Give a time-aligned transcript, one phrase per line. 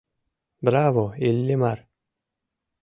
[0.67, 1.79] Браво, Иллимар!